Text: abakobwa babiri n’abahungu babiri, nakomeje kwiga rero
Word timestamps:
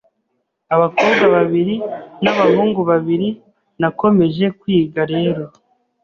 abakobwa 0.75 1.25
babiri 1.35 1.75
n’abahungu 2.23 2.81
babiri, 2.89 3.29
nakomeje 3.79 4.45
kwiga 4.59 5.01
rero 5.13 5.43